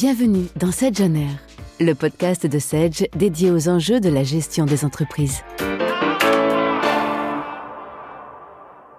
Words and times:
Bienvenue 0.00 0.46
dans 0.54 0.70
Sedge 0.70 1.00
On 1.00 1.12
Air, 1.16 1.40
le 1.80 1.92
podcast 1.92 2.46
de 2.46 2.60
Sedge 2.60 3.02
dédié 3.16 3.50
aux 3.50 3.68
enjeux 3.68 3.98
de 3.98 4.08
la 4.08 4.22
gestion 4.22 4.64
des 4.64 4.84
entreprises. 4.84 5.42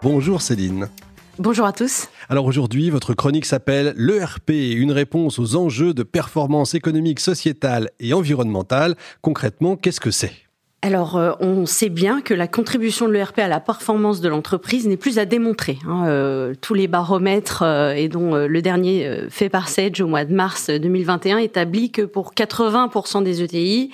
Bonjour 0.01 0.41
Céline. 0.41 0.89
Bonjour 1.37 1.65
à 1.65 1.71
tous. 1.71 2.09
Alors 2.27 2.43
aujourd'hui, 2.43 2.89
votre 2.89 3.13
chronique 3.13 3.45
s'appelle 3.45 3.93
L'ERP, 3.95 4.49
une 4.49 4.91
réponse 4.91 5.39
aux 5.39 5.55
enjeux 5.55 5.93
de 5.93 6.03
performance 6.03 6.73
économique, 6.73 7.21
sociétale 7.21 7.91
et 8.01 8.13
environnementale. 8.13 8.97
Concrètement, 9.21 9.77
qu'est-ce 9.77 10.01
que 10.01 10.11
c'est? 10.11 10.48
Alors, 10.81 11.17
euh, 11.17 11.33
on 11.41 11.65
sait 11.65 11.89
bien 11.89 12.21
que 12.21 12.33
la 12.33 12.47
contribution 12.47 13.09
de 13.09 13.11
l'ERP 13.11 13.39
à 13.39 13.49
la 13.49 13.59
performance 13.59 14.21
de 14.21 14.29
l'entreprise 14.29 14.87
n'est 14.87 14.95
plus 14.95 15.19
à 15.19 15.25
démontrer. 15.25 15.77
Hein. 15.85 16.05
Euh, 16.07 16.53
tous 16.61 16.73
les 16.73 16.87
baromètres, 16.87 17.63
euh, 17.63 17.91
et 17.91 18.07
dont 18.07 18.33
le 18.35 18.61
dernier 18.61 19.25
fait 19.29 19.49
par 19.49 19.67
Sage 19.67 19.99
au 19.99 20.07
mois 20.07 20.23
de 20.23 20.33
mars 20.33 20.69
2021, 20.69 21.39
établit 21.39 21.91
que 21.91 22.03
pour 22.03 22.33
80% 22.33 23.23
des 23.23 23.43
ETI, 23.43 23.91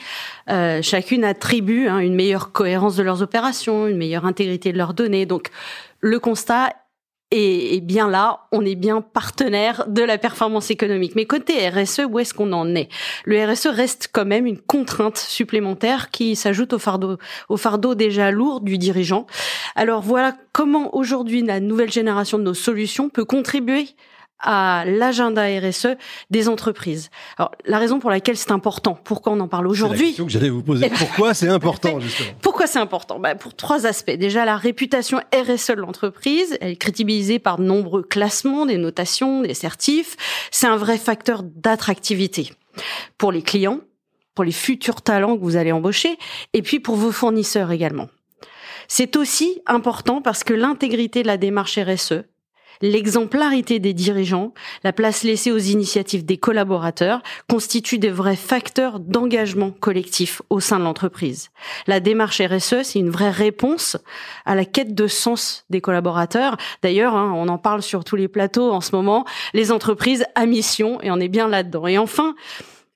chacune 0.84 1.24
attribue 1.24 1.88
hein, 1.88 1.98
une 2.00 2.14
meilleure 2.14 2.52
cohérence 2.52 2.96
de 2.96 3.04
leurs 3.04 3.24
opérations, 3.24 3.88
une 3.88 3.98
meilleure 3.98 4.26
intégrité 4.26 4.72
de 4.72 4.78
leurs 4.78 4.94
données. 4.94 5.26
Donc, 5.26 5.50
le 6.02 6.20
constat 6.20 6.70
et, 7.32 7.82
bien 7.82 8.10
là, 8.10 8.42
on 8.52 8.64
est 8.64 8.76
bien 8.76 9.02
partenaire 9.02 9.86
de 9.88 10.04
la 10.04 10.18
performance 10.18 10.70
économique. 10.70 11.16
Mais 11.16 11.26
côté 11.26 11.68
RSE, 11.68 12.02
où 12.10 12.20
est-ce 12.20 12.34
qu'on 12.34 12.54
en 12.54 12.76
est? 12.76 12.88
Le 13.26 13.44
RSE 13.44 13.68
reste 13.68 14.10
quand 14.14 14.26
même 14.26 14.46
une 14.46 14.60
contrainte 14.60 15.18
supplémentaire 15.18 16.12
qui 16.12 16.36
s'ajoute 16.36 16.74
au 16.74 16.80
fardeau, 16.80 17.18
au 17.50 17.58
fardeau 17.58 17.96
déjà 17.96 18.32
lourd 18.32 18.62
du 18.62 18.78
dirigeant. 18.78 19.26
Alors 19.76 20.02
voilà 20.02 20.36
comment 20.54 20.96
aujourd'hui 20.96 21.42
la 21.42 21.60
nouvelle 21.60 21.92
génération 21.92 22.38
de 22.38 22.44
nos 22.44 22.54
solutions 22.54 23.10
peut 23.10 23.26
contribuer 23.26 23.88
à 24.40 24.84
l'agenda 24.86 25.46
RSE 25.46 25.96
des 26.30 26.50
entreprises. 26.50 27.10
Alors, 27.38 27.52
la 27.66 27.80
raison 27.80 28.00
pour 28.00 28.10
laquelle 28.10 28.38
c'est 28.38 28.52
important, 28.52 28.98
pourquoi 29.04 29.34
on 29.34 29.40
en 29.40 29.48
parle 29.48 29.68
aujourd'hui 29.68 29.98
C'est 29.98 30.04
la 30.04 30.10
question 30.10 30.26
que 30.26 30.32
j'allais 30.32 30.50
vous 30.50 30.64
poser. 30.64 30.90
Pourquoi 30.98 31.34
c'est 31.34 31.48
important, 31.48 32.00
justement? 32.00 32.32
Pourquoi 32.42 32.68
c'est 32.68 32.80
important? 32.80 33.20
Bah, 33.20 33.36
Pour 33.36 33.56
trois 33.56 33.86
aspects. 33.86 34.12
Déjà, 34.12 34.46
la 34.46 34.58
réputation 34.58 35.20
RSE 35.34 35.72
de 35.72 35.82
l'entreprise, 35.82 36.58
elle 36.62 36.72
est 36.72 36.76
crédibilisée 36.76 37.40
par 37.40 37.58
de 37.58 37.64
nombreux 37.64 38.04
classements, 38.04 38.66
des 38.66 38.78
notations, 38.78 39.42
des 39.42 39.54
certifs. 39.54 40.16
C'est 40.52 40.68
un 40.68 40.78
vrai 40.78 40.98
facteur 40.98 41.44
d'attractivité 41.44 42.52
pour 43.18 43.32
les 43.32 43.42
clients, 43.42 43.80
pour 44.34 44.44
les 44.44 44.52
futurs 44.52 45.02
talents 45.02 45.38
que 45.38 45.42
vous 45.42 45.56
allez 45.56 45.72
embaucher, 45.72 46.18
et 46.54 46.62
puis 46.62 46.80
pour 46.80 46.96
vos 46.96 47.12
fournisseurs 47.12 47.72
également. 47.72 48.10
C'est 48.88 49.16
aussi 49.16 49.62
important 49.66 50.22
parce 50.22 50.44
que 50.44 50.54
l'intégrité 50.54 51.24
de 51.24 51.28
la 51.28 51.38
démarche 51.38 51.80
RSE, 51.80 52.24
L'exemplarité 52.82 53.80
des 53.80 53.94
dirigeants, 53.94 54.54
la 54.84 54.94
place 54.94 55.24
laissée 55.24 55.52
aux 55.52 55.58
initiatives 55.58 56.26
des 56.26 56.38
collaborateurs 56.38 57.22
constituent 57.50 58.00
de 58.00 58.10
vrais 58.10 58.36
facteurs 58.36 59.00
d'engagement 59.00 59.72
collectif 59.72 60.42
au 60.50 60.60
sein 60.60 60.80
de 60.80 60.84
l'entreprise. 60.84 61.50
La 61.88 62.00
démarche 62.00 62.42
RSE, 62.42 62.84
c'est 62.84 63.00
une 63.00 63.10
vraie 63.10 63.32
réponse 63.32 63.98
à 64.46 64.56
la 64.56 64.66
quête 64.66 64.96
de 64.96 65.08
sens 65.08 65.66
des 65.70 65.82
collaborateurs. 65.82 66.58
D'ailleurs, 66.82 67.16
hein, 67.16 67.34
on 67.36 67.48
en 67.48 67.58
parle 67.58 67.82
sur 67.82 68.04
tous 68.04 68.16
les 68.16 68.28
plateaux 68.28 68.72
en 68.72 68.82
ce 68.82 68.96
moment, 68.96 69.26
les 69.54 69.72
entreprises 69.72 70.26
à 70.36 70.46
mission, 70.46 71.02
et 71.02 71.12
on 71.12 71.20
est 71.20 71.28
bien 71.28 71.48
là-dedans. 71.48 71.88
Et 71.88 71.98
enfin, 71.98 72.36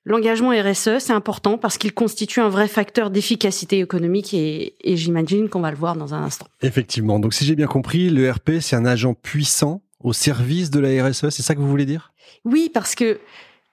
L'engagement 0.06 0.52
RSE, 0.52 1.00
c'est 1.00 1.12
important 1.12 1.58
parce 1.58 1.78
qu'il 1.78 1.94
constitue 1.94 2.40
un 2.40 2.50
vrai 2.50 2.68
facteur 2.68 3.10
d'efficacité 3.10 3.80
économique 3.80 4.34
et, 4.34 4.76
j'imagine 4.86 5.50
qu'on 5.50 5.62
va 5.62 5.72
le 5.72 5.78
voir 5.78 5.96
dans 5.96 6.14
un 6.14 6.24
instant. 6.24 6.48
Effectivement. 6.62 7.20
Donc 7.20 7.34
si 7.34 7.46
j'ai 7.46 7.56
bien 7.56 7.68
compris, 7.68 8.10
le 8.10 8.30
RP, 8.32 8.60
c'est 8.62 8.76
un 8.76 8.86
agent 8.86 9.14
puissant 9.14 9.82
au 10.00 10.14
service 10.14 10.72
de 10.72 10.80
la 10.80 11.06
RSE, 11.06 11.30
c'est 11.30 11.42
ça 11.42 11.56
que 11.56 11.60
vous 11.60 11.68
voulez 11.68 11.86
dire? 11.86 12.14
Oui, 12.46 12.72
parce 12.74 12.96
que 12.96 13.20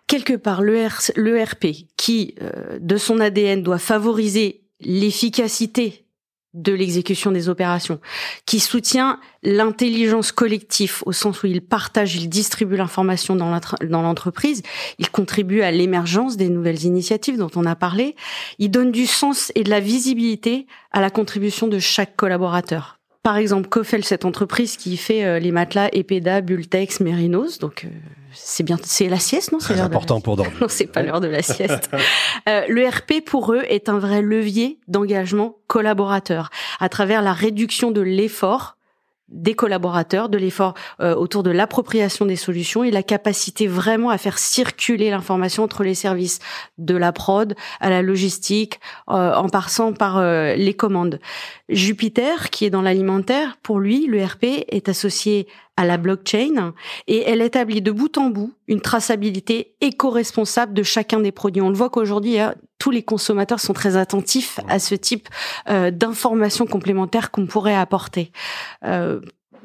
quelque 0.08 0.34
part, 0.34 0.62
l'ERP, 0.62 1.86
qui, 1.96 2.34
euh, 2.42 2.78
de 2.80 2.96
son 2.96 3.20
ADN, 3.20 3.62
doit 3.62 3.78
favoriser 3.78 4.62
l'efficacité 4.80 6.05
de 6.56 6.72
l'exécution 6.72 7.30
des 7.30 7.48
opérations, 7.48 8.00
qui 8.46 8.60
soutient 8.60 9.20
l'intelligence 9.42 10.32
collective 10.32 11.02
au 11.04 11.12
sens 11.12 11.42
où 11.42 11.46
il 11.46 11.60
partage, 11.60 12.16
il 12.16 12.28
distribue 12.28 12.76
l'information 12.76 13.36
dans 13.36 14.02
l'entreprise, 14.02 14.62
il 14.98 15.10
contribue 15.10 15.60
à 15.60 15.70
l'émergence 15.70 16.36
des 16.36 16.48
nouvelles 16.48 16.84
initiatives 16.84 17.36
dont 17.36 17.50
on 17.54 17.66
a 17.66 17.76
parlé, 17.76 18.16
il 18.58 18.70
donne 18.70 18.90
du 18.90 19.06
sens 19.06 19.52
et 19.54 19.64
de 19.64 19.70
la 19.70 19.80
visibilité 19.80 20.66
à 20.92 21.00
la 21.00 21.10
contribution 21.10 21.68
de 21.68 21.78
chaque 21.78 22.16
collaborateur. 22.16 22.95
Par 23.26 23.38
exemple, 23.38 23.68
Kofel, 23.68 24.04
cette 24.04 24.24
entreprise 24.24 24.76
qui 24.76 24.96
fait 24.96 25.24
euh, 25.24 25.40
les 25.40 25.50
matelas 25.50 25.88
Epeda, 25.92 26.42
Bultex, 26.42 27.00
Merinos, 27.00 27.58
donc 27.58 27.82
euh, 27.84 27.88
c'est 28.32 28.62
bien, 28.62 28.76
c'est 28.84 29.08
la 29.08 29.18
sieste, 29.18 29.50
non? 29.50 29.58
C'est 29.58 29.80
important 29.80 30.20
pour 30.20 30.36
dormir. 30.36 30.54
Non, 30.60 30.68
c'est 30.68 30.86
pas 30.86 31.02
l'heure 31.02 31.20
de 31.20 31.26
la 31.26 31.42
sieste. 31.42 31.90
euh, 32.48 32.62
le 32.68 32.86
RP 32.86 33.24
pour 33.26 33.52
eux 33.52 33.64
est 33.68 33.88
un 33.88 33.98
vrai 33.98 34.22
levier 34.22 34.78
d'engagement 34.86 35.56
collaborateur 35.66 36.50
à 36.78 36.88
travers 36.88 37.20
la 37.20 37.32
réduction 37.32 37.90
de 37.90 38.00
l'effort 38.00 38.75
des 39.28 39.54
collaborateurs, 39.54 40.28
de 40.28 40.38
l'effort 40.38 40.74
euh, 41.00 41.14
autour 41.14 41.42
de 41.42 41.50
l'appropriation 41.50 42.26
des 42.26 42.36
solutions 42.36 42.84
et 42.84 42.90
la 42.90 43.02
capacité 43.02 43.66
vraiment 43.66 44.10
à 44.10 44.18
faire 44.18 44.38
circuler 44.38 45.10
l'information 45.10 45.64
entre 45.64 45.82
les 45.82 45.94
services 45.94 46.38
de 46.78 46.96
la 46.96 47.12
prod 47.12 47.54
à 47.80 47.90
la 47.90 48.02
logistique, 48.02 48.80
euh, 49.10 49.34
en 49.34 49.48
passant 49.48 49.92
par 49.92 50.18
euh, 50.18 50.54
les 50.54 50.74
commandes. 50.74 51.18
Jupiter, 51.68 52.50
qui 52.50 52.64
est 52.64 52.70
dans 52.70 52.82
l'alimentaire, 52.82 53.56
pour 53.62 53.80
lui, 53.80 54.06
le 54.06 54.24
RP 54.24 54.64
est 54.68 54.88
associé 54.88 55.48
à 55.76 55.84
la 55.84 55.98
blockchain 55.98 56.72
et 57.06 57.22
elle 57.22 57.42
établit 57.42 57.82
de 57.82 57.90
bout 57.90 58.16
en 58.18 58.30
bout 58.30 58.54
une 58.68 58.80
traçabilité 58.80 59.74
éco-responsable 59.80 60.72
de 60.72 60.82
chacun 60.82 61.20
des 61.20 61.32
produits. 61.32 61.62
On 61.62 61.68
le 61.68 61.76
voit 61.76 61.90
qu'aujourd'hui, 61.90 62.38
hein, 62.38 62.54
tous 62.78 62.90
les 62.90 63.02
consommateurs 63.02 63.60
sont 63.60 63.72
très 63.72 63.96
attentifs 63.96 64.60
à 64.68 64.78
ce 64.78 64.94
type 64.94 65.28
euh, 65.68 65.90
d'informations 65.90 66.66
complémentaires 66.66 67.30
qu'on 67.30 67.46
pourrait 67.46 67.76
apporter. 67.76 68.32
Euh, 68.84 69.20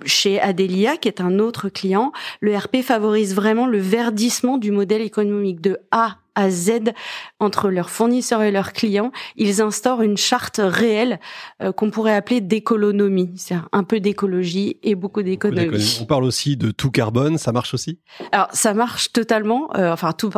chez 0.06 0.40
Adelia, 0.40 0.98
qui 0.98 1.08
est 1.08 1.22
un 1.22 1.40
autre 1.40 1.70
client, 1.70 2.12
le 2.40 2.56
RP 2.56 2.78
favorise 2.82 3.36
vraiment 3.36 3.68
le 3.68 3.78
verdissement 3.78 4.58
du 4.58 4.72
modèle 4.72 5.02
économique 5.02 5.62
de 5.62 5.78
A 5.92 6.18
à 6.36 6.50
Z 6.50 6.94
entre 7.40 7.69
leurs 7.69 7.90
fournisseurs 7.90 8.42
et 8.42 8.52
leurs 8.52 8.74
clients, 8.74 9.12
ils 9.36 9.62
instaurent 9.62 10.02
une 10.02 10.18
charte 10.18 10.62
réelle 10.64 11.19
euh, 11.62 11.72
qu'on 11.72 11.90
pourrait 11.92 12.16
appeler 12.16 12.42
d'écolonomie, 12.42 13.34
c'est 13.36 13.56
un 13.72 13.84
peu 13.84 14.00
d'écologie 14.00 14.78
et 14.84 14.96
beaucoup 14.96 15.24
d'économie. 15.24 16.00
On 16.02 16.06
parle 16.06 16.24
aussi 16.24 16.58
de 16.58 16.72
tout 16.72 16.91
carbone, 16.91 17.38
ça 17.38 17.52
marche 17.52 17.74
aussi? 17.74 18.00
Alors 18.31 18.47
ça 18.53 18.74
marche 18.74 19.12
totalement, 19.12 19.75
euh, 19.75 19.91
enfin 19.91 20.14
tout 20.14 20.30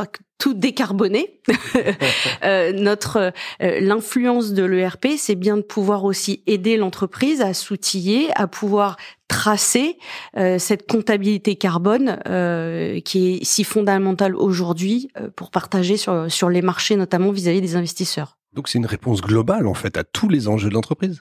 tout 0.43 0.53
décarboné. 0.53 1.39
euh, 2.43 2.73
notre 2.73 3.31
euh, 3.61 3.79
l'influence 3.79 4.51
de 4.51 4.63
l'ERP, 4.63 5.07
c'est 5.17 5.35
bien 5.35 5.55
de 5.55 5.61
pouvoir 5.61 6.03
aussi 6.03 6.43
aider 6.47 6.75
l'entreprise 6.75 7.39
à 7.41 7.53
s'outiller, 7.53 8.29
à 8.35 8.47
pouvoir 8.47 8.97
tracer 9.33 9.97
euh, 10.38 10.59
cette 10.59 10.88
comptabilité 10.88 11.55
carbone 11.55 12.19
euh, 12.27 12.99
qui 12.99 13.33
est 13.33 13.44
si 13.44 13.63
fondamentale 13.63 14.35
aujourd'hui 14.35 15.09
euh, 15.17 15.29
pour 15.35 15.49
partager 15.49 15.97
sur, 15.97 16.31
sur 16.31 16.49
les 16.49 16.61
marchés, 16.61 16.95
notamment 16.95 17.31
vis-à-vis 17.31 17.59
des 17.59 17.75
investisseurs. 17.75 18.38
Donc 18.53 18.67
c'est 18.67 18.77
une 18.77 18.85
réponse 18.85 19.21
globale 19.21 19.66
en 19.66 19.73
fait 19.73 19.97
à 19.97 20.03
tous 20.03 20.29
les 20.29 20.47
enjeux 20.47 20.69
de 20.69 20.75
l'entreprise? 20.75 21.19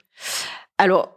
Alors, 0.79 1.17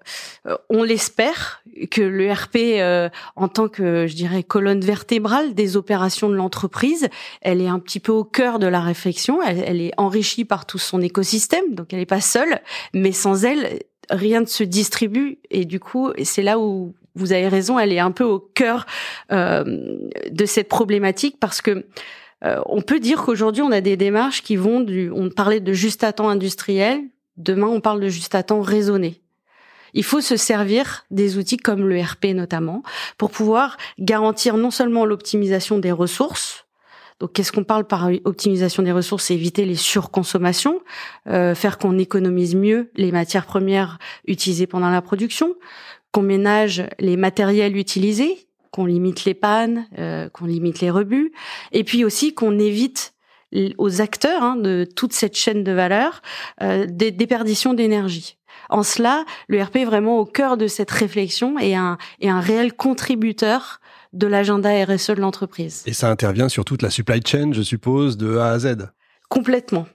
on 0.69 0.83
l'espère 0.83 1.63
que 1.89 2.01
l'ERP, 2.01 3.09
en 3.35 3.47
tant 3.47 3.67
que, 3.67 4.05
je 4.05 4.13
dirais, 4.13 4.43
colonne 4.43 4.81
vertébrale 4.81 5.55
des 5.55 5.75
opérations 5.75 6.29
de 6.29 6.35
l'entreprise, 6.35 7.07
elle 7.41 7.61
est 7.61 7.67
un 7.67 7.79
petit 7.79 7.99
peu 7.99 8.11
au 8.11 8.23
cœur 8.23 8.59
de 8.59 8.67
la 8.67 8.79
réflexion. 8.79 9.41
Elle, 9.41 9.63
elle 9.65 9.81
est 9.81 9.93
enrichie 9.97 10.45
par 10.45 10.67
tout 10.67 10.77
son 10.77 11.01
écosystème, 11.01 11.73
donc 11.73 11.93
elle 11.93 11.99
n'est 11.99 12.05
pas 12.05 12.21
seule. 12.21 12.59
Mais 12.93 13.11
sans 13.11 13.43
elle, 13.43 13.79
rien 14.09 14.41
ne 14.41 14.45
se 14.45 14.63
distribue 14.63 15.39
et 15.49 15.65
du 15.65 15.79
coup 15.79 16.11
c'est 16.23 16.41
là 16.41 16.59
où 16.59 16.93
vous 17.15 17.31
avez 17.31 17.47
raison, 17.47 17.79
elle 17.79 17.93
est 17.93 17.99
un 17.99 18.11
peu 18.11 18.23
au 18.23 18.39
cœur 18.39 18.85
euh, 19.31 19.63
de 20.29 20.45
cette 20.45 20.67
problématique 20.67 21.37
parce 21.39 21.61
que 21.61 21.85
euh, 22.43 22.61
on 22.65 22.81
peut 22.81 22.99
dire 22.99 23.23
qu'aujourd'hui 23.23 23.63
on 23.63 23.71
a 23.71 23.81
des 23.81 23.97
démarches 23.97 24.43
qui 24.43 24.57
vont 24.57 24.81
du, 24.81 25.09
on 25.11 25.29
parlait 25.29 25.61
de 25.61 25.73
juste 25.73 26.03
à 26.03 26.11
temps 26.11 26.29
industriel, 26.29 27.01
demain 27.37 27.67
on 27.67 27.79
parle 27.79 28.01
de 28.01 28.09
juste 28.09 28.35
à 28.35 28.43
temps 28.43 28.61
raisonné. 28.61 29.21
Il 29.93 30.03
faut 30.03 30.19
se 30.19 30.35
servir 30.35 31.05
des 31.09 31.37
outils 31.37 31.55
comme 31.55 31.87
le 31.87 32.01
RP 32.01 32.25
notamment 32.35 32.83
pour 33.17 33.31
pouvoir 33.31 33.77
garantir 33.97 34.57
non 34.57 34.71
seulement 34.71 35.05
l'optimisation 35.05 35.79
des 35.79 35.93
ressources, 35.93 36.64
donc, 37.19 37.31
qu'est-ce 37.31 37.53
qu'on 37.53 37.63
parle 37.63 37.85
par 37.85 38.09
optimisation 38.25 38.83
des 38.83 38.91
ressources 38.91 39.25
C'est 39.25 39.35
éviter 39.35 39.65
les 39.65 39.75
surconsommations, 39.75 40.81
euh, 41.27 41.55
faire 41.55 41.77
qu'on 41.77 41.97
économise 41.97 42.55
mieux 42.55 42.91
les 42.95 43.11
matières 43.11 43.45
premières 43.45 43.99
utilisées 44.27 44.67
pendant 44.67 44.89
la 44.89 45.01
production, 45.01 45.55
qu'on 46.11 46.23
ménage 46.23 46.85
les 46.99 47.15
matériels 47.15 47.77
utilisés, 47.77 48.47
qu'on 48.71 48.85
limite 48.85 49.23
les 49.23 49.33
pannes, 49.33 49.87
euh, 49.97 50.27
qu'on 50.27 50.45
limite 50.45 50.81
les 50.81 50.91
rebuts, 50.91 51.31
et 51.71 51.85
puis 51.85 52.03
aussi 52.03 52.33
qu'on 52.33 52.59
évite 52.59 53.13
aux 53.77 54.01
acteurs 54.01 54.43
hein, 54.43 54.57
de 54.57 54.85
toute 54.95 55.13
cette 55.13 55.37
chaîne 55.37 55.63
de 55.63 55.71
valeur 55.71 56.21
euh, 56.61 56.85
des 56.89 57.11
déperditions 57.11 57.73
d'énergie. 57.73 58.37
en 58.69 58.83
cela, 58.83 59.23
le 59.47 59.61
RP 59.61 59.77
est 59.77 59.85
vraiment 59.85 60.19
au 60.19 60.25
cœur 60.25 60.57
de 60.57 60.67
cette 60.67 60.91
réflexion 60.91 61.57
et 61.59 61.75
un, 61.75 61.97
et 62.19 62.29
un 62.29 62.41
réel 62.41 62.73
contributeur 62.73 63.79
de 64.15 64.27
l'agenda 64.27 64.69
RSE 64.85 65.11
de 65.11 65.21
l'entreprise. 65.21 65.83
Et 65.85 65.93
ça 65.93 66.09
intervient 66.09 66.49
sur 66.49 66.65
toute 66.65 66.81
la 66.81 66.89
supply 66.89 67.21
chain, 67.25 67.51
je 67.53 67.61
suppose, 67.61 68.17
de 68.17 68.37
A 68.37 68.51
à 68.51 68.59
Z? 68.59 68.89
Complètement 69.29 69.85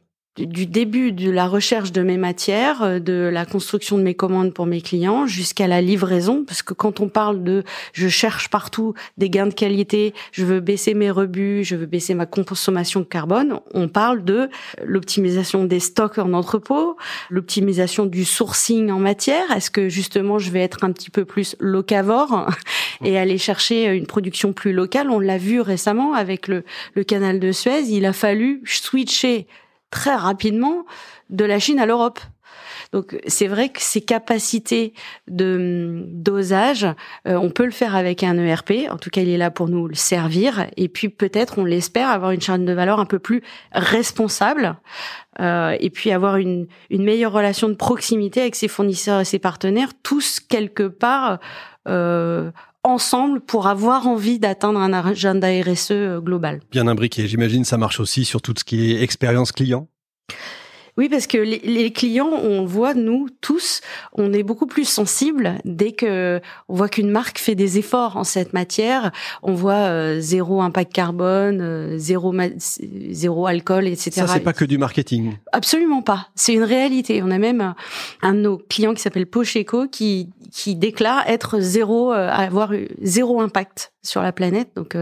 du 0.46 0.66
début 0.66 1.12
de 1.12 1.30
la 1.30 1.46
recherche 1.46 1.92
de 1.92 2.02
mes 2.02 2.16
matières, 2.16 2.82
euh, 2.82 2.98
de 2.98 3.30
la 3.32 3.44
construction 3.44 3.98
de 3.98 4.02
mes 4.02 4.14
commandes 4.14 4.52
pour 4.52 4.66
mes 4.66 4.80
clients, 4.80 5.26
jusqu'à 5.26 5.66
la 5.66 5.80
livraison, 5.80 6.44
parce 6.46 6.62
que 6.62 6.74
quand 6.74 7.00
on 7.00 7.08
parle 7.08 7.42
de 7.42 7.62
je 7.92 8.08
cherche 8.08 8.48
partout 8.48 8.94
des 9.18 9.30
gains 9.30 9.46
de 9.46 9.54
qualité, 9.54 10.14
je 10.32 10.44
veux 10.44 10.60
baisser 10.60 10.94
mes 10.94 11.10
rebuts, 11.10 11.64
je 11.64 11.76
veux 11.76 11.86
baisser 11.86 12.14
ma 12.14 12.26
consommation 12.26 13.00
de 13.00 13.04
carbone, 13.04 13.60
on 13.74 13.88
parle 13.88 14.24
de 14.24 14.48
l'optimisation 14.84 15.64
des 15.64 15.80
stocks 15.80 16.18
en 16.18 16.32
entrepôt, 16.32 16.96
l'optimisation 17.28 18.06
du 18.06 18.24
sourcing 18.24 18.90
en 18.90 18.98
matière. 18.98 19.50
Est-ce 19.52 19.70
que 19.70 19.88
justement 19.88 20.38
je 20.38 20.50
vais 20.50 20.60
être 20.60 20.84
un 20.84 20.92
petit 20.92 21.10
peu 21.10 21.24
plus 21.24 21.56
locavore 21.60 22.48
et 23.04 23.18
aller 23.18 23.38
chercher 23.38 23.86
une 23.86 24.06
production 24.06 24.52
plus 24.52 24.72
locale? 24.72 25.10
On 25.10 25.20
l'a 25.20 25.38
vu 25.38 25.60
récemment 25.60 26.14
avec 26.14 26.48
le, 26.48 26.64
le 26.94 27.04
canal 27.04 27.40
de 27.40 27.52
Suez, 27.52 27.84
il 27.88 28.06
a 28.06 28.12
fallu 28.12 28.62
switcher 28.64 29.46
très 29.90 30.14
rapidement 30.14 30.84
de 31.30 31.44
la 31.44 31.58
Chine 31.58 31.80
à 31.80 31.86
l'Europe. 31.86 32.20
Donc 32.92 33.20
c'est 33.26 33.46
vrai 33.46 33.68
que 33.68 33.80
ces 33.80 34.00
capacités 34.00 34.94
de 35.28 36.04
dosage, 36.08 36.84
euh, 37.28 37.36
on 37.36 37.50
peut 37.50 37.64
le 37.64 37.70
faire 37.70 37.94
avec 37.94 38.24
un 38.24 38.36
ERP. 38.36 38.88
En 38.90 38.96
tout 38.96 39.10
cas, 39.10 39.20
il 39.20 39.28
est 39.28 39.38
là 39.38 39.50
pour 39.50 39.68
nous 39.68 39.86
le 39.86 39.94
servir. 39.94 40.66
Et 40.76 40.88
puis 40.88 41.08
peut-être, 41.08 41.58
on 41.58 41.64
l'espère, 41.64 42.08
avoir 42.08 42.32
une 42.32 42.40
chaîne 42.40 42.64
de 42.64 42.72
valeur 42.72 42.98
un 42.98 43.06
peu 43.06 43.18
plus 43.18 43.42
responsable. 43.72 44.76
Euh, 45.38 45.76
et 45.78 45.90
puis 45.90 46.10
avoir 46.10 46.36
une, 46.36 46.66
une 46.90 47.04
meilleure 47.04 47.32
relation 47.32 47.68
de 47.68 47.74
proximité 47.74 48.40
avec 48.40 48.56
ses 48.56 48.68
fournisseurs 48.68 49.20
et 49.20 49.24
ses 49.24 49.38
partenaires, 49.38 49.90
tous 50.02 50.40
quelque 50.40 50.88
part 50.88 51.38
euh, 51.88 52.50
ensemble 52.82 53.40
pour 53.40 53.66
avoir 53.66 54.06
envie 54.06 54.38
d'atteindre 54.38 54.80
un 54.80 54.92
agenda 54.92 55.48
RSE 55.48 55.90
euh, 55.92 56.20
global. 56.20 56.60
Bien 56.70 56.86
imbriqué. 56.86 57.26
J'imagine 57.28 57.64
ça 57.64 57.78
marche 57.78 58.00
aussi 58.00 58.24
sur 58.24 58.42
tout 58.42 58.54
ce 58.56 58.64
qui 58.64 58.92
est 58.92 59.02
expérience 59.02 59.52
client? 59.52 59.88
Oui, 61.00 61.08
parce 61.08 61.26
que 61.26 61.38
les, 61.38 61.92
clients, 61.94 62.28
on 62.28 62.66
voit 62.66 62.92
nous 62.92 63.28
tous, 63.40 63.80
on 64.12 64.34
est 64.34 64.42
beaucoup 64.42 64.66
plus 64.66 64.84
sensibles 64.84 65.54
dès 65.64 65.92
que 65.92 66.42
on 66.68 66.74
voit 66.74 66.90
qu'une 66.90 67.10
marque 67.10 67.38
fait 67.38 67.54
des 67.54 67.78
efforts 67.78 68.18
en 68.18 68.24
cette 68.24 68.52
matière. 68.52 69.10
On 69.42 69.54
voit 69.54 69.72
euh, 69.72 70.20
zéro 70.20 70.60
impact 70.60 70.92
carbone, 70.92 71.62
euh, 71.62 71.96
zéro 71.96 72.34
zéro 72.58 73.46
alcool, 73.46 73.86
etc. 73.86 74.10
Ça, 74.10 74.26
c'est 74.26 74.40
pas 74.40 74.52
que 74.52 74.66
du 74.66 74.76
marketing. 74.76 75.38
Absolument 75.52 76.02
pas. 76.02 76.28
C'est 76.34 76.52
une 76.52 76.64
réalité. 76.64 77.22
On 77.22 77.30
a 77.30 77.38
même 77.38 77.72
un 78.20 78.34
de 78.34 78.40
nos 78.40 78.58
clients 78.58 78.92
qui 78.92 79.00
s'appelle 79.00 79.24
Pocheco 79.24 79.88
qui 79.88 80.28
qui 80.52 80.76
déclare 80.76 81.26
être 81.28 81.60
zéro, 81.60 82.12
euh, 82.12 82.28
avoir 82.28 82.72
zéro 83.00 83.40
impact 83.40 83.94
sur 84.02 84.20
la 84.20 84.32
planète. 84.32 84.68
Donc, 84.76 84.98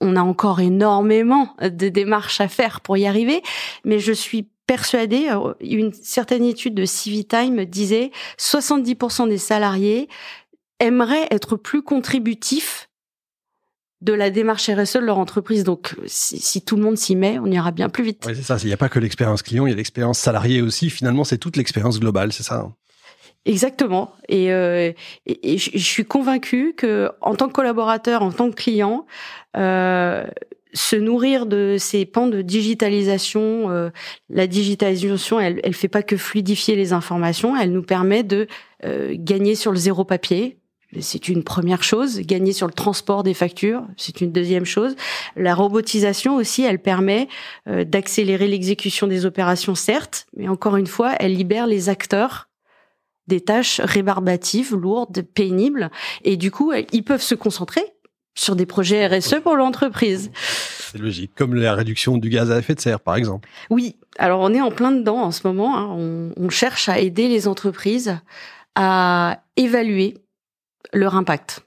on 0.00 0.16
a 0.16 0.20
encore 0.20 0.60
énormément 0.60 1.54
de 1.62 1.88
démarches 1.88 2.40
à 2.42 2.48
faire 2.48 2.82
pour 2.82 2.98
y 2.98 3.06
arriver, 3.06 3.42
mais 3.84 3.98
je 3.98 4.12
suis 4.12 4.48
persuadée, 4.66 5.28
euh, 5.30 5.54
une 5.60 5.92
certaine 5.92 6.44
étude 6.44 6.74
de 6.74 6.84
Civitime 6.84 7.64
disait 7.64 8.10
70% 8.38 9.28
des 9.28 9.38
salariés 9.38 10.08
aimeraient 10.80 11.28
être 11.30 11.56
plus 11.56 11.82
contributifs 11.82 12.88
de 14.02 14.12
la 14.12 14.30
démarche 14.30 14.68
RSE 14.68 14.94
de 14.94 15.00
leur 15.00 15.18
entreprise. 15.18 15.64
Donc, 15.64 15.96
si, 16.06 16.62
tout 16.62 16.76
le 16.76 16.82
monde 16.82 16.98
s'y 16.98 17.16
met, 17.16 17.38
on 17.38 17.46
ira 17.46 17.70
bien 17.70 17.88
plus 17.88 18.04
vite. 18.04 18.24
Oui, 18.26 18.34
c'est 18.36 18.42
ça. 18.42 18.58
Il 18.62 18.66
n'y 18.66 18.72
a 18.72 18.76
pas 18.76 18.88
que 18.88 18.98
l'expérience 18.98 19.42
client, 19.42 19.66
il 19.66 19.70
y 19.70 19.72
a 19.72 19.76
l'expérience 19.76 20.18
salarié 20.18 20.60
aussi. 20.60 20.90
Finalement, 20.90 21.24
c'est 21.24 21.38
toute 21.38 21.56
l'expérience 21.56 21.98
globale, 21.98 22.32
c'est 22.32 22.42
ça. 22.42 22.56
Hein. 22.56 22.74
Exactement. 23.46 24.12
Et, 24.28 24.52
euh, 24.52 24.92
je 25.26 25.78
suis 25.78 26.04
convaincue 26.04 26.74
que, 26.76 27.10
en 27.20 27.36
tant 27.36 27.48
que 27.48 27.52
collaborateur, 27.52 28.22
en 28.22 28.32
tant 28.32 28.50
que 28.50 28.56
client, 28.56 29.06
euh, 29.56 30.26
se 30.72 30.96
nourrir 30.96 31.46
de 31.46 31.76
ces 31.78 32.04
pans 32.04 32.26
de 32.26 32.42
digitalisation. 32.42 33.70
Euh, 33.70 33.90
la 34.28 34.46
digitalisation, 34.46 35.40
elle, 35.40 35.60
elle 35.64 35.74
fait 35.74 35.88
pas 35.88 36.02
que 36.02 36.16
fluidifier 36.16 36.76
les 36.76 36.92
informations, 36.92 37.56
elle 37.56 37.72
nous 37.72 37.82
permet 37.82 38.22
de 38.22 38.46
euh, 38.84 39.14
gagner 39.16 39.54
sur 39.54 39.70
le 39.70 39.78
zéro 39.78 40.04
papier. 40.04 40.58
C'est 41.00 41.28
une 41.28 41.42
première 41.42 41.82
chose. 41.82 42.20
Gagner 42.20 42.52
sur 42.52 42.66
le 42.66 42.72
transport 42.72 43.22
des 43.22 43.34
factures, 43.34 43.82
c'est 43.96 44.20
une 44.20 44.32
deuxième 44.32 44.64
chose. 44.64 44.94
La 45.34 45.54
robotisation 45.54 46.36
aussi, 46.36 46.62
elle 46.62 46.80
permet 46.80 47.28
euh, 47.68 47.84
d'accélérer 47.84 48.46
l'exécution 48.46 49.06
des 49.06 49.26
opérations, 49.26 49.74
certes, 49.74 50.26
mais 50.36 50.48
encore 50.48 50.76
une 50.76 50.86
fois, 50.86 51.14
elle 51.18 51.34
libère 51.34 51.66
les 51.66 51.88
acteurs 51.88 52.48
des 53.26 53.40
tâches 53.40 53.80
rébarbatives, 53.82 54.74
lourdes, 54.74 55.22
pénibles, 55.22 55.90
et 56.22 56.36
du 56.36 56.52
coup, 56.52 56.72
ils 56.92 57.02
peuvent 57.02 57.22
se 57.22 57.34
concentrer 57.34 57.82
sur 58.36 58.54
des 58.54 58.66
projets 58.66 59.06
RSE 59.06 59.40
pour 59.42 59.56
l'entreprise. 59.56 60.30
C'est 60.92 60.98
logique, 60.98 61.32
comme 61.34 61.54
la 61.54 61.74
réduction 61.74 62.16
du 62.16 62.28
gaz 62.28 62.52
à 62.52 62.58
effet 62.58 62.74
de 62.74 62.80
serre, 62.80 63.00
par 63.00 63.16
exemple. 63.16 63.48
Oui, 63.70 63.96
alors 64.18 64.40
on 64.40 64.54
est 64.54 64.60
en 64.60 64.70
plein 64.70 64.92
dedans 64.92 65.18
en 65.18 65.32
ce 65.32 65.46
moment. 65.46 65.76
Hein. 65.76 65.88
On, 65.90 66.32
on, 66.36 66.48
cherche 66.48 66.88
à 66.88 67.00
aider 67.00 67.28
les 67.28 67.48
entreprises 67.48 68.18
à 68.76 69.40
évaluer 69.56 70.14
leur 70.92 71.16
impact. 71.16 71.66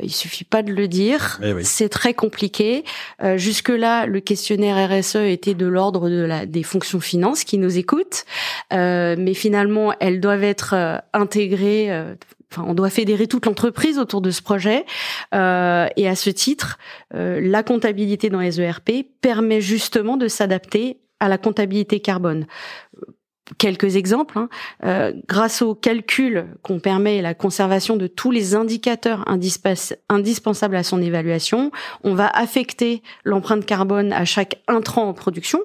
Il 0.00 0.12
suffit 0.12 0.44
pas 0.44 0.62
de 0.62 0.72
le 0.72 0.86
dire, 0.86 1.40
eh 1.42 1.64
c'est 1.64 1.88
très 1.88 2.14
compliqué. 2.14 2.84
Euh, 3.22 3.36
Jusque-là, 3.36 4.06
le 4.06 4.20
questionnaire 4.20 4.88
RSE 4.88 5.16
était 5.16 5.54
de 5.54 5.66
l'ordre 5.66 6.08
de 6.08 6.22
la, 6.22 6.46
des 6.46 6.62
fonctions 6.62 7.00
finances 7.00 7.42
qui 7.42 7.58
nous 7.58 7.78
écoutent, 7.78 8.24
euh, 8.72 9.16
mais 9.18 9.34
finalement, 9.34 9.92
elles 9.98 10.20
doivent 10.20 10.44
être 10.44 10.74
euh, 10.74 10.98
intégrées 11.12 11.90
euh, 11.90 12.14
on 12.56 12.74
doit 12.74 12.90
fédérer 12.90 13.26
toute 13.26 13.46
l'entreprise 13.46 13.98
autour 13.98 14.20
de 14.20 14.30
ce 14.30 14.42
projet. 14.42 14.86
Euh, 15.34 15.86
et 15.96 16.08
à 16.08 16.14
ce 16.14 16.30
titre, 16.30 16.78
euh, 17.14 17.40
la 17.42 17.62
comptabilité 17.62 18.30
dans 18.30 18.40
les 18.40 18.60
ERP 18.60 18.90
permet 19.20 19.60
justement 19.60 20.16
de 20.16 20.28
s'adapter 20.28 20.98
à 21.20 21.28
la 21.28 21.38
comptabilité 21.38 22.00
carbone. 22.00 22.46
Quelques 23.56 23.96
exemples. 23.96 24.38
Hein. 24.38 24.48
Euh, 24.84 25.12
grâce 25.26 25.62
au 25.62 25.74
calcul 25.74 26.46
qu'on 26.62 26.80
permet 26.80 27.22
la 27.22 27.32
conservation 27.32 27.96
de 27.96 28.06
tous 28.06 28.30
les 28.30 28.54
indicateurs 28.54 29.24
indispensables 30.08 30.76
à 30.76 30.82
son 30.82 31.00
évaluation, 31.00 31.70
on 32.04 32.14
va 32.14 32.28
affecter 32.28 33.02
l'empreinte 33.24 33.64
carbone 33.64 34.12
à 34.12 34.26
chaque 34.26 34.60
intrant 34.68 35.08
en 35.08 35.14
production. 35.14 35.60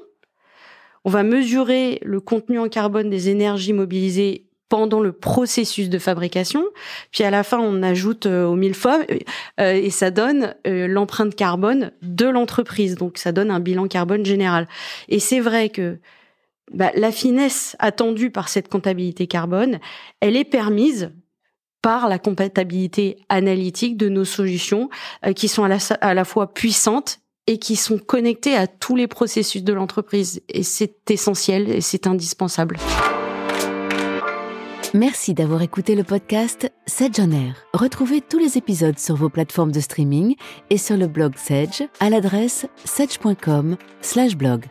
On 1.04 1.10
va 1.10 1.24
mesurer 1.24 2.00
le 2.04 2.22
contenu 2.22 2.58
en 2.58 2.70
carbone 2.70 3.10
des 3.10 3.28
énergies 3.28 3.74
mobilisées 3.74 4.46
pendant 4.74 5.02
le 5.02 5.12
processus 5.12 5.88
de 5.88 6.00
fabrication. 6.00 6.64
Puis 7.12 7.24
à 7.24 7.30
la 7.30 7.44
fin, 7.44 7.60
on 7.60 7.84
ajoute 7.84 8.26
euh, 8.26 8.46
au 8.46 8.56
millefeuille 8.56 9.24
euh, 9.60 9.74
et 9.74 9.92
ça 9.92 10.10
donne 10.10 10.56
euh, 10.66 10.88
l'empreinte 10.88 11.36
carbone 11.36 11.92
de 12.02 12.26
l'entreprise. 12.26 12.96
Donc 12.96 13.20
ça 13.20 13.32
donne 13.32 13.52
un 13.52 13.60
bilan 13.60 13.88
carbone 13.88 14.26
général. 14.26 14.68
Et 15.10 15.20
c'est 15.20 15.42
vrai 15.42 15.70
que 15.70 16.00
bah, 16.74 16.90
la 16.96 17.12
finesse 17.12 17.76
attendue 17.78 18.32
par 18.32 18.50
cette 18.50 18.68
comptabilité 18.68 19.28
carbone, 19.28 19.78
elle 20.22 20.36
est 20.36 20.44
permise 20.44 21.12
par 21.84 22.10
la 22.10 22.18
compatibilité 22.18 23.18
analytique 23.30 23.96
de 23.96 24.10
nos 24.10 24.26
solutions 24.26 24.90
qui 25.36 25.50
sont 25.50 25.66
à 25.66 26.14
la 26.16 26.26
fois 26.26 26.52
puissantes 26.52 27.20
et 27.46 27.60
qui 27.60 27.76
sont 27.76 28.00
connectées 28.00 28.56
à 28.56 28.66
tous 28.66 28.96
les 28.96 29.08
processus 29.08 29.64
de 29.64 29.74
l'entreprise. 29.74 30.42
Et 30.50 30.64
c'est 30.64 31.12
essentiel 31.12 31.70
et 31.70 31.82
c'est 31.82 32.08
indispensable. 32.08 32.78
Merci 34.96 35.34
d'avoir 35.34 35.64
écouté 35.64 35.96
le 35.96 36.04
podcast 36.04 36.72
Sedge 36.86 37.20
on 37.20 37.32
Air. 37.32 37.56
Retrouvez 37.74 38.22
tous 38.22 38.38
les 38.38 38.60
épisodes 38.60 39.00
sur 39.00 39.16
vos 39.16 39.30
plateformes 39.30 39.72
de 39.72 39.80
streaming 39.80 40.36
et 40.70 40.78
sur 40.78 40.98
le 40.98 41.08
blog 41.08 41.36
Sedge 41.36 41.82
à 42.00 42.12
l'adresse 42.12 42.68
sedge.com/blog. 42.86 44.66